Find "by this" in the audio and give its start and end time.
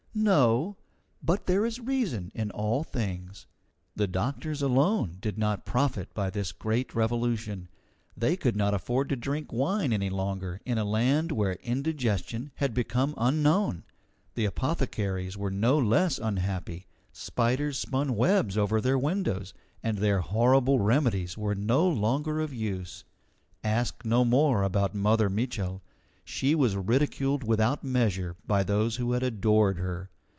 6.13-6.51